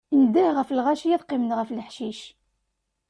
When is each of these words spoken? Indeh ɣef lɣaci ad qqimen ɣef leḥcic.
Indeh 0.15 0.49
ɣef 0.57 0.69
lɣaci 0.77 1.07
ad 1.15 1.23
qqimen 1.25 1.55
ɣef 1.57 1.69
leḥcic. 1.71 2.21